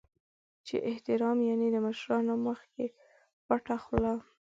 چې 0.65 0.75
احترام 0.89 1.37
یعنې 1.49 1.67
د 1.73 1.77
مشرانو 1.87 2.33
مخکې 2.47 2.85
پټه 3.47 3.77
خوله. 3.83 4.13